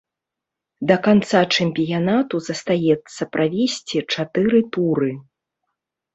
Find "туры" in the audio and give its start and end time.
4.73-5.11